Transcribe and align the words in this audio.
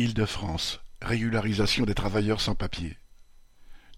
Île-de-France, 0.00 0.80
régularisation 1.02 1.84
des 1.84 1.92
travailleurs 1.92 2.40
sans 2.40 2.54
papiers. 2.54 2.96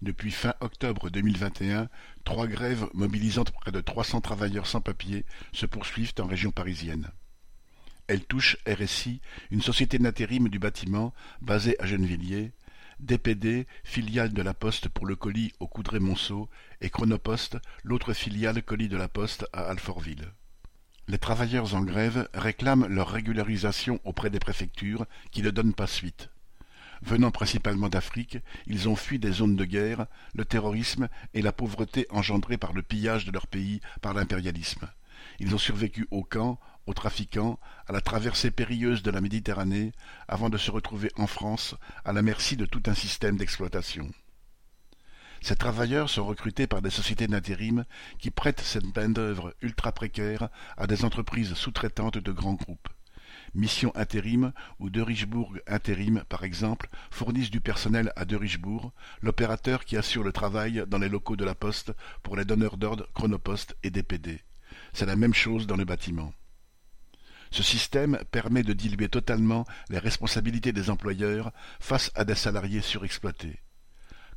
Depuis 0.01 0.31
fin 0.31 0.53
octobre 0.59 1.09
deux 1.09 1.21
mille 1.21 1.37
vingt 1.37 1.61
et 1.61 1.71
un, 1.71 1.87
trois 2.25 2.45
grèves 2.45 2.89
mobilisant 2.93 3.45
près 3.45 3.71
de 3.71 3.79
trois 3.79 4.03
cents 4.03 4.19
travailleurs 4.19 4.67
sans 4.67 4.81
papiers 4.81 5.23
se 5.53 5.65
poursuivent 5.65 6.11
en 6.19 6.25
région 6.25 6.51
parisienne. 6.51 7.07
Elles 8.07 8.25
touchent 8.25 8.57
RSI, 8.67 9.21
une 9.49 9.61
société 9.61 9.97
d'intérim 9.97 10.49
du 10.49 10.59
bâtiment 10.59 11.13
basée 11.41 11.81
à 11.81 11.85
Gennevilliers, 11.85 12.51
DPD, 12.99 13.65
filiale 13.85 14.33
de 14.33 14.41
la 14.41 14.53
Poste 14.53 14.89
pour 14.89 15.05
le 15.05 15.15
colis 15.15 15.53
au 15.61 15.69
Coudray-Monceau, 15.69 16.49
et 16.81 16.89
Chronopost, 16.89 17.59
l'autre 17.85 18.11
filiale 18.11 18.61
colis 18.61 18.89
de 18.89 18.97
la 18.97 19.07
Poste 19.07 19.47
à 19.53 19.69
Alfortville. 19.69 20.33
Les 21.09 21.17
travailleurs 21.17 21.75
en 21.75 21.81
grève 21.81 22.29
réclament 22.33 22.87
leur 22.87 23.09
régularisation 23.09 23.99
auprès 24.05 24.29
des 24.29 24.39
préfectures 24.39 25.05
qui 25.31 25.41
ne 25.41 25.49
donnent 25.49 25.73
pas 25.73 25.87
suite. 25.87 26.29
Venant 27.01 27.31
principalement 27.31 27.89
d'Afrique, 27.89 28.37
ils 28.67 28.87
ont 28.87 28.95
fui 28.95 29.19
des 29.19 29.33
zones 29.33 29.57
de 29.57 29.65
guerre, 29.65 30.05
le 30.33 30.45
terrorisme 30.45 31.09
et 31.33 31.41
la 31.41 31.51
pauvreté 31.51 32.07
engendrée 32.09 32.57
par 32.57 32.71
le 32.71 32.81
pillage 32.81 33.25
de 33.25 33.31
leur 33.31 33.47
pays 33.47 33.81
par 34.01 34.13
l'impérialisme. 34.13 34.87
Ils 35.39 35.53
ont 35.53 35.57
survécu 35.57 36.07
aux 36.11 36.23
camps, 36.23 36.57
aux 36.85 36.93
trafiquants, 36.93 37.59
à 37.87 37.91
la 37.91 37.99
traversée 37.99 38.51
périlleuse 38.51 39.03
de 39.03 39.11
la 39.11 39.19
Méditerranée, 39.19 39.91
avant 40.29 40.49
de 40.49 40.57
se 40.57 40.71
retrouver 40.71 41.11
en 41.17 41.27
France 41.27 41.75
à 42.05 42.13
la 42.13 42.21
merci 42.21 42.55
de 42.55 42.65
tout 42.65 42.83
un 42.85 42.93
système 42.93 43.35
d'exploitation. 43.35 44.09
Ces 45.43 45.57
travailleurs 45.57 46.09
sont 46.09 46.25
recrutés 46.25 46.67
par 46.67 46.81
des 46.81 46.89
sociétés 46.89 47.27
d'intérim 47.27 47.83
qui 48.17 48.31
prêtent 48.31 48.61
cette 48.61 48.95
main-d'œuvre 48.95 49.53
ultra 49.61 49.91
précaire 49.91 50.47
à 50.77 50.87
des 50.87 51.03
entreprises 51.03 51.53
sous-traitantes 51.53 52.17
de 52.17 52.31
grands 52.31 52.53
groupes. 52.53 52.87
Mission 53.53 53.91
Intérim 53.93 54.53
ou 54.79 54.89
De 54.89 55.01
Richbourg 55.01 55.53
Intérim, 55.67 56.23
par 56.29 56.45
exemple, 56.45 56.87
fournissent 57.11 57.51
du 57.51 57.59
personnel 57.59 58.13
à 58.15 58.23
De 58.23 58.37
Richbourg, 58.37 58.93
l'opérateur 59.21 59.83
qui 59.83 59.97
assure 59.97 60.23
le 60.23 60.31
travail 60.31 60.85
dans 60.87 60.97
les 60.97 61.09
locaux 61.09 61.35
de 61.35 61.43
la 61.43 61.55
Poste 61.55 61.91
pour 62.23 62.37
les 62.37 62.45
donneurs 62.45 62.77
d'ordre 62.77 63.05
Chronopost 63.13 63.75
et 63.83 63.89
DPD. 63.89 64.39
C'est 64.93 65.05
la 65.05 65.17
même 65.17 65.33
chose 65.33 65.67
dans 65.67 65.75
le 65.75 65.83
bâtiment. 65.83 66.33
Ce 67.51 67.63
système 67.63 68.17
permet 68.31 68.63
de 68.63 68.71
diluer 68.71 69.09
totalement 69.09 69.65
les 69.89 69.99
responsabilités 69.99 70.71
des 70.71 70.89
employeurs 70.89 71.51
face 71.81 72.13
à 72.15 72.23
des 72.23 72.33
salariés 72.33 72.81
surexploités. 72.81 73.59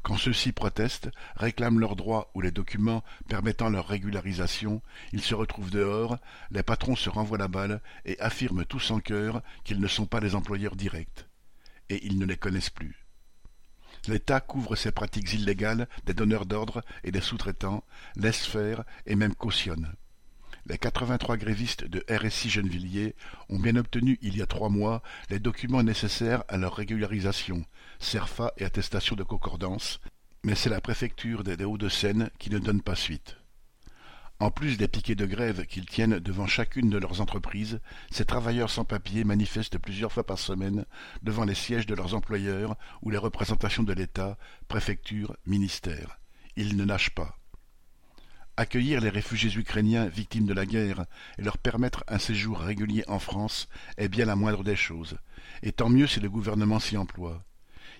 Quand 0.07 0.17
ceux-ci 0.17 0.53
protestent, 0.53 1.11
réclament 1.35 1.81
leurs 1.81 1.97
droits 1.97 2.31
ou 2.37 2.41
les 2.41 2.53
documents 2.53 3.03
permettant 3.27 3.71
leur 3.71 3.89
régularisation, 3.89 4.81
ils 5.13 5.21
se 5.21 5.35
retrouvent 5.35 5.73
dehors, 5.73 6.19
les 6.53 6.63
patrons 6.63 6.95
se 6.95 7.11
renvoient 7.11 7.39
la 7.39 7.49
balle 7.49 7.81
et 8.05 8.17
affirment 8.21 8.65
tous 8.65 8.93
en 8.93 9.01
cœur 9.01 9.43
qu'ils 9.65 9.81
ne 9.81 9.89
sont 9.89 10.07
pas 10.07 10.21
les 10.21 10.37
employeurs 10.37 10.77
directs. 10.77 11.27
Et 11.89 12.07
ils 12.07 12.21
ne 12.21 12.25
les 12.25 12.37
connaissent 12.37 12.71
plus. 12.71 13.05
L'État 14.07 14.39
couvre 14.39 14.77
ces 14.77 14.93
pratiques 14.93 15.33
illégales 15.33 15.89
des 16.05 16.15
donneurs 16.15 16.47
d'ordre 16.47 16.85
et 17.03 17.11
des 17.11 17.21
sous-traitants, 17.21 17.83
laisse 18.15 18.47
faire 18.47 18.85
et 19.07 19.17
même 19.17 19.35
cautionne. 19.35 19.93
Les 20.69 20.79
83 20.79 21.37
grévistes 21.37 21.85
de 21.85 22.05
RSI 22.11 22.51
Gennevilliers 22.51 23.15
ont 23.49 23.61
bien 23.61 23.77
obtenu 23.77 24.19
il 24.21 24.37
y 24.37 24.43
a 24.43 24.47
trois 24.47 24.69
mois 24.69 25.01
les 25.31 25.39
documents 25.39 25.85
nécessaires 25.85 26.43
à 26.49 26.57
leur 26.57 26.75
régularisation, 26.75 27.65
CERFA 28.01 28.53
et 28.57 28.65
attestation 28.65 29.15
de 29.15 29.23
concordance, 29.23 30.01
mais 30.43 30.57
c'est 30.57 30.71
la 30.71 30.81
préfecture 30.81 31.45
des 31.45 31.63
Hauts-de-Seine 31.65 32.31
qui 32.41 32.51
ne 32.51 32.59
donne 32.59 32.83
pas 32.83 32.97
suite. 32.97 33.37
En 34.41 34.51
plus 34.51 34.77
des 34.77 34.89
piquets 34.89 35.15
de 35.15 35.25
grève 35.25 35.67
qu'ils 35.67 35.87
tiennent 35.87 36.19
devant 36.19 36.49
chacune 36.49 36.91
de 36.91 36.99
leurs 36.99 37.21
entreprises, 37.21 37.81
ces 38.11 38.25
travailleurs 38.25 38.71
sans 38.71 38.85
papier 38.85 39.23
manifestent 39.23 39.79
plusieurs 39.79 40.13
fois 40.13 40.27
par 40.27 40.39
semaine 40.39 40.85
devant 41.23 41.45
les 41.45 41.55
sièges 41.55 41.87
de 41.87 41.95
leurs 41.95 42.15
employeurs 42.15 42.77
ou 43.03 43.11
les 43.11 43.19
représentations 43.19 43.85
de 43.85 43.93
l'État, 43.93 44.37
préfecture, 44.67 45.37
ministère. 45.47 46.19
Ils 46.57 46.77
ne 46.77 46.85
nagent 46.85 47.15
pas. 47.15 47.39
Accueillir 48.59 49.03
les 49.03 49.11
réfugiés 49.11 49.55
ukrainiens 49.59 50.07
victimes 50.07 50.47
de 50.47 50.55
la 50.55 50.65
guerre 50.65 51.05
et 51.37 51.43
leur 51.43 51.59
permettre 51.59 52.05
un 52.09 52.19
séjour 52.19 52.59
régulier 52.59 53.05
en 53.07 53.19
France 53.19 53.69
est 53.99 54.09
bien 54.09 54.25
la 54.25 54.35
moindre 54.35 54.65
des 54.65 54.77
choses, 54.77 55.19
et 55.63 55.73
tant 55.73 55.91
mieux 55.91 56.07
si 56.07 56.21
le 56.21 56.31
gouvernement 56.31 56.81
s'y 56.81 56.97
emploie. 56.97 57.45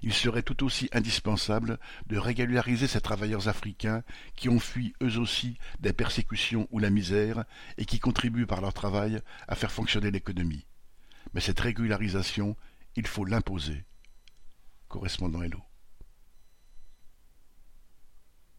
Il 0.03 0.15
serait 0.15 0.43
tout 0.43 0.65
aussi 0.65 0.89
indispensable 0.93 1.79
de 2.07 2.17
régulariser 2.17 2.87
ces 2.87 3.03
travailleurs 3.03 3.49
africains 3.49 4.03
qui 4.35 4.49
ont 4.49 4.59
fui 4.59 4.95
eux 5.03 5.19
aussi 5.19 5.59
des 5.81 5.93
persécutions 5.93 6.69
ou 6.71 6.79
la 6.79 6.91
misère 6.91 7.45
et 7.77 7.85
qui 7.85 7.99
contribuent 7.99 8.47
par 8.47 8.63
leur 8.63 8.73
travail 8.73 9.21
à 9.49 9.57
faire 9.57 9.73
fonctionner 9.73 10.11
l'économie. 10.11 10.65
Mais 11.35 11.41
cette 11.41 11.61
régularisation, 11.61 12.57
il 12.95 13.07
faut 13.07 13.27
l'imposer. 13.27 13.85
Correspondant 14.89 15.43
Hello. 15.43 15.66